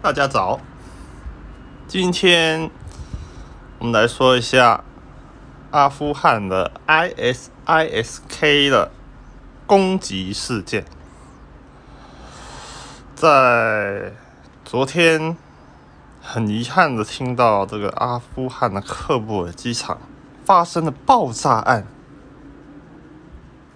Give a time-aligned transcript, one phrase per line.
[0.00, 0.60] 大家早，
[1.88, 2.70] 今天
[3.80, 4.84] 我们来说一下
[5.72, 8.92] 阿富汗的 ISISK 的
[9.66, 10.84] 攻击事件。
[13.16, 14.12] 在
[14.64, 15.36] 昨天，
[16.22, 19.98] 很遗憾的听到这个阿富汗的喀布尔机场
[20.44, 21.84] 发生了爆炸案，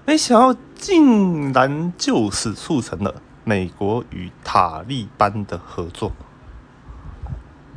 [0.07, 3.17] 没想到竟然就此促成了。
[3.45, 6.13] 美国与塔利班的合作。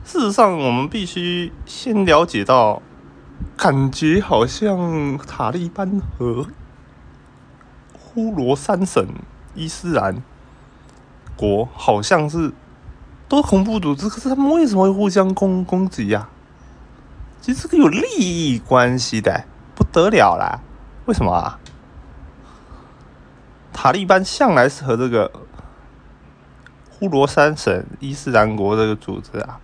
[0.03, 2.83] 事实上，我们必须先了解到，
[3.57, 6.45] 感觉好像塔利班和
[7.93, 9.03] 呼罗珊省
[9.55, 10.21] 伊斯兰
[11.35, 12.53] 国好像是
[13.27, 16.29] 都恐怖组织，可是他们为什么会互相攻攻击呀？
[17.41, 20.61] 其实这个有利益关系的，不得了啦！
[21.05, 21.59] 为什么啊？
[23.73, 25.31] 塔利班向来是和这个。
[26.97, 29.59] 呼罗珊省伊斯兰国这个组织啊，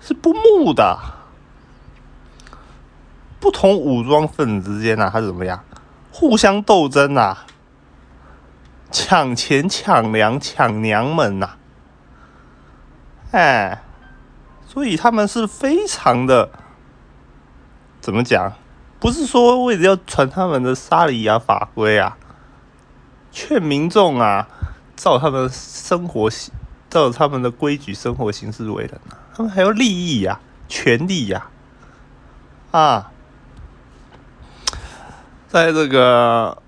[0.00, 0.98] 是不睦的。
[3.40, 5.64] 不同武装分子之间呢，它是怎么样？
[6.12, 7.46] 互相斗争啊，
[8.90, 11.50] 抢钱、抢粮、抢娘们呐！
[13.30, 13.82] 哎，
[14.66, 16.50] 所以他们是非常的
[18.00, 18.52] 怎么讲？
[19.00, 22.18] 不是说为了要传他们的沙里亚法规啊，
[23.30, 24.48] 劝民众啊。
[24.98, 26.28] 照他们生活，
[26.90, 31.46] 照他们的规矩生活形式为人啊，他们还有利益呀、权利呀，
[32.72, 33.12] 啊，
[35.46, 36.60] 在这个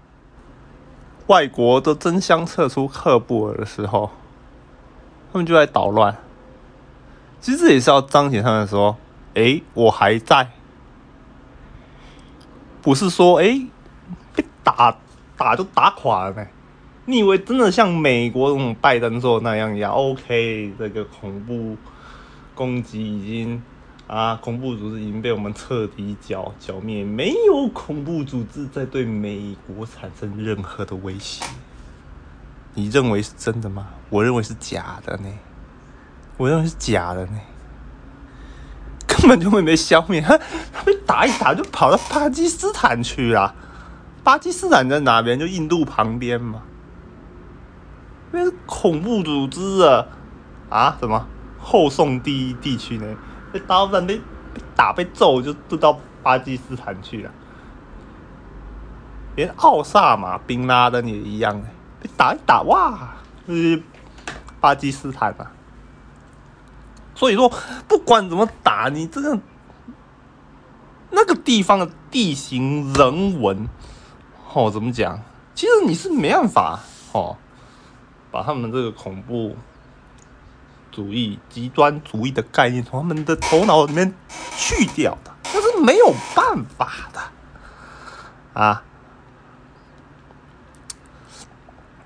[1.26, 4.12] 外国都争相撤出喀布尔的时候，
[5.32, 6.16] 他们就在捣乱。
[7.40, 8.96] 其实这也是要彰显他们说
[9.34, 10.50] ：“哎，我还在。”
[12.80, 13.66] 不是说“哎，
[14.36, 14.96] 被打
[15.36, 16.46] 打就打垮了没？”
[17.10, 21.76] 你以为真的像美国这种拜登说那样一样？OK，这个恐怖
[22.54, 23.60] 攻击已经
[24.06, 31.44] 啊，恐怖组织已经被我们彻底剿剿灭，没有恐怖组织在对美国产生任何的威胁。
[32.74, 33.88] 你认为是真的吗？
[34.08, 35.28] 我认为是假的呢。
[36.36, 37.40] 我认为是假的呢，
[39.06, 40.38] 根本就没被消灭，他
[40.72, 43.52] 他被打一打就跑到巴基斯坦去了。
[44.22, 45.36] 巴基斯坦在哪边？
[45.38, 46.62] 就印度旁边嘛。
[48.32, 50.06] 那是恐怖组织啊！
[50.68, 51.26] 啊，什么
[51.58, 53.16] 后宋第一地区呢？
[53.52, 54.20] 被打不被被
[54.76, 57.30] 打被揍，就都到巴基斯坦去了。
[59.34, 61.60] 连奥萨马、宾拉登也一样，
[62.00, 63.82] 被打一打，哇，是
[64.60, 65.50] 巴基斯坦啊！
[67.16, 67.52] 所以说，
[67.88, 69.38] 不管怎么打，你这个
[71.10, 73.68] 那个地方的地形、人文，
[74.54, 75.20] 哦，怎么讲？
[75.52, 76.78] 其实你是没办法，
[77.12, 77.36] 哦。
[78.30, 79.56] 把他们这个恐怖
[80.90, 84.14] 主义、极端主义的概念从他们的头脑里面
[84.56, 88.82] 去掉的，那是没有办法的啊。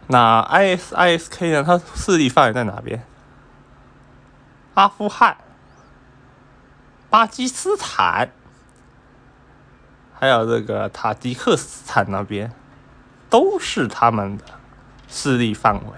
[0.06, 1.64] 那 ISISK 呢？
[1.64, 3.06] 它势力范围在哪边？
[4.74, 5.38] 阿富汗、
[7.08, 8.30] 巴基斯坦，
[10.12, 12.52] 还有这个塔吉克斯坦那边，
[13.30, 14.44] 都是他们的
[15.08, 15.92] 势力范围。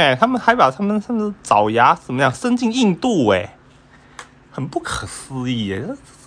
[0.00, 3.28] 哎，他们还把他们甚至爪牙怎么样伸进印度？
[3.28, 3.54] 哎，
[4.50, 5.74] 很不可思议！
[5.74, 5.80] 哎，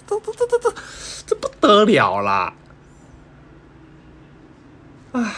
[0.06, 0.76] 这这这这这
[1.26, 2.54] 这不得了啦！
[5.14, 5.34] 哎，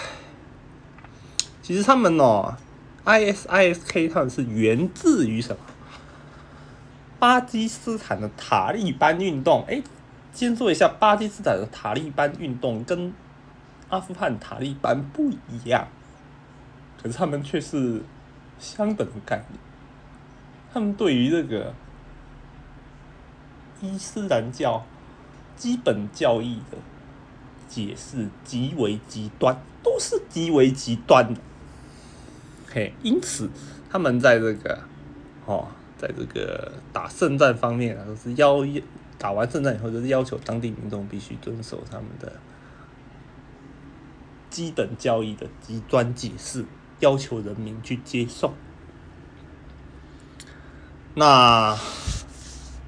[1.62, 2.58] 其实他们哦
[3.06, 5.62] ，ISISK 他们是源自于什么？
[7.18, 9.64] 巴基斯坦的塔利班运动。
[9.70, 9.82] 哎，
[10.34, 13.14] 先说一下，巴基斯坦的塔利班运动跟
[13.88, 15.88] 阿富汗塔利班不一样，
[17.02, 18.04] 可是他们却是。
[18.60, 19.60] 相等的概念，
[20.74, 21.74] 他们对于这个
[23.82, 24.86] 伊斯兰教
[25.56, 26.78] 基本教义的
[27.68, 31.40] 解释极为极端，都是极为极端的。
[32.68, 33.50] 嘿，因此
[33.90, 34.80] 他们在这个
[35.46, 35.68] 哦，
[35.98, 38.66] 在这个打圣战方面啊，都是要
[39.18, 42.34] 打完圣战以后，就是要求当地民众必须遵守他们的
[44.50, 46.66] 基本教义的极端解释。
[47.00, 48.54] 要求人民去接受，
[51.14, 51.78] 那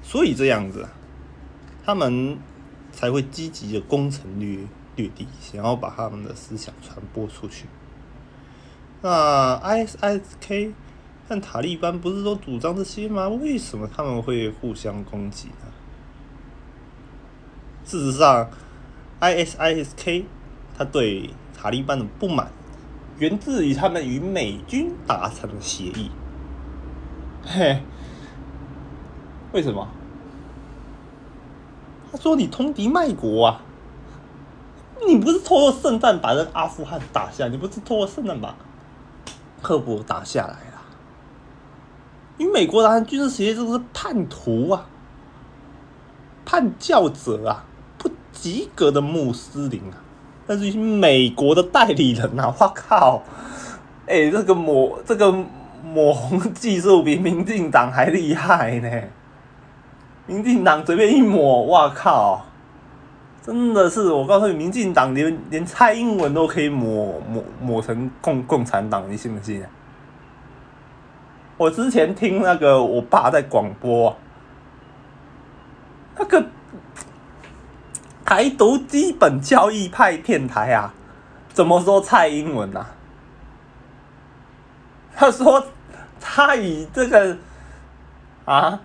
[0.02, 0.88] 所以这样子，
[1.84, 2.38] 他们
[2.90, 4.60] 才会积极的攻城略
[4.96, 7.66] 略地，想要把他们的思想传播出去。
[9.02, 10.72] 那 ISISK
[11.28, 13.28] 和塔利班不是都主张这些吗？
[13.28, 15.66] 为什么他们会互相攻击呢？
[17.84, 18.50] 事实上
[19.20, 20.24] ，ISISK
[20.76, 22.50] 他对塔利班的不满。
[23.18, 26.10] 源自于他们与美军达成的协议。
[27.44, 27.82] 嘿，
[29.52, 29.88] 为什么？
[32.10, 33.60] 他说你通敌卖国啊！
[35.06, 38.54] 你不是通过圣战把这阿富汗打下，你不是通过圣战把
[39.60, 40.82] 赫伯打下来了？
[42.38, 44.86] 与美国达成军事协议这是叛徒啊，
[46.44, 47.64] 叛教者啊，
[47.98, 49.98] 不及格的穆斯林啊！
[50.48, 53.22] 但是美国的代理人啊，我靠！
[54.06, 55.30] 哎， 这个抹这个
[55.84, 58.90] 抹红技术比民进党还厉害呢！
[60.26, 62.46] 民进党随便一抹，我靠！
[63.42, 69.62] 真的是，我告诉你，民进党连连蔡英文都可以抹抹抹成共共产党，你信不信？
[71.58, 74.16] 我之前听那个我爸在广播，
[76.16, 76.42] 那个。
[78.28, 80.92] 台独基本教义派电台啊，
[81.48, 82.86] 怎么说蔡英文啊？
[85.16, 85.64] 他说
[86.20, 87.38] 他以这个
[88.44, 88.80] 啊，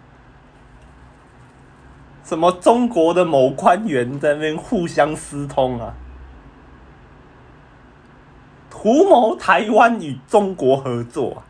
[2.23, 5.93] 什么中国的某官员在那边互相私通啊，
[8.69, 11.43] 图谋台湾与中国合作啊，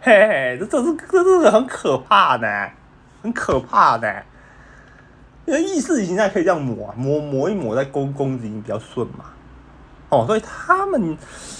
[0.00, 2.70] 嘿嘿，这这是这这是很可怕的，
[3.20, 4.22] 很可怕的。
[5.50, 9.24] 因为意识形态可以这样抹啊，抹抹一抹在攻攻击比较顺嘛，
[10.08, 11.18] 哦，所以他们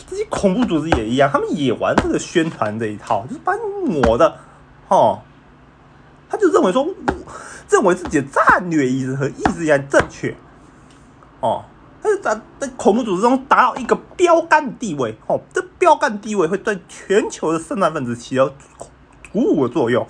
[0.09, 4.37] 这些恐怖组织也一样，他们也玩这个宣传这一套，就是把你抹的，
[4.87, 5.19] 哦，
[6.29, 6.87] 他就认为说，
[7.69, 10.37] 认为自己的战略意识和意识形态正确，
[11.41, 11.65] 哦，
[12.01, 18.53] 他就在在恐怖组织中达到一个标杆地位，哦，这标杆地位会对全球的圣战分子起到
[19.33, 20.07] 鼓舞的作用，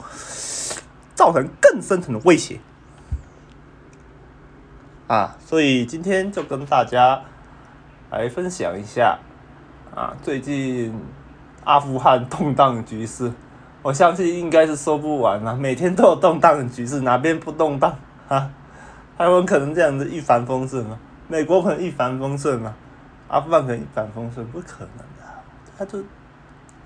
[1.15, 2.61] 造成更深层的威胁。
[5.11, 7.21] 啊，所以今天就跟大家
[8.13, 9.19] 来分享一下
[9.93, 10.95] 啊，最近
[11.65, 13.33] 阿富汗动荡局势，
[13.83, 17.93] 我相信应该是说不完了，每天都有动荡的局势，哪边不动荡
[18.29, 18.49] 啊？
[19.19, 20.97] 台湾可能这样子一帆风顺吗？
[21.27, 22.73] 美国可能一帆风顺吗？
[23.27, 24.47] 阿富汗可能一帆风顺？
[24.53, 25.25] 不可能的，
[25.77, 25.99] 他就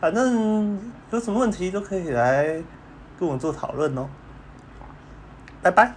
[0.00, 0.80] 反正
[1.10, 2.44] 有什么问题都可以来
[3.20, 4.08] 跟我做讨论哦，
[5.60, 5.94] 拜拜。